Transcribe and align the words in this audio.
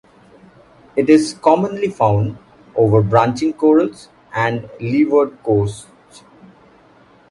It 0.95 1.11
is 1.11 1.35
commonly 1.43 1.87
found 1.89 2.39
over 2.75 3.03
branching 3.03 3.53
corals 3.53 4.09
and 4.33 4.67
leeward 4.79 5.37
coasts. 5.43 6.23